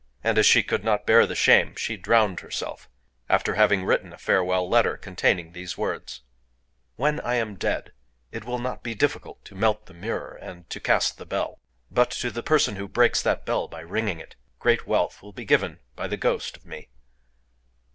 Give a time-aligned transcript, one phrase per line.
[0.23, 2.89] And as she could not bear the shame, she drowned herself,
[3.29, 6.21] after having written a farewell letter containing these words:—
[6.95, 7.93] "When I am dead,
[8.31, 11.59] it will not be difficult to melt the mirror and to cast the bell.
[11.91, 15.45] But, to the person who breaks that bell by ringing it, great wealth will be
[15.45, 16.89] given by the ghost of me."